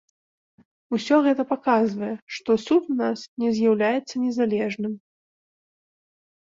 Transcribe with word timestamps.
Усё 0.95 1.19
гэта 1.27 1.45
паказвае, 1.51 2.09
што 2.39 2.57
суд 2.65 2.83
у 2.95 2.97
нас 3.03 3.19
не 3.45 3.49
з'яўляецца 3.61 4.15
незалежным. 4.25 4.93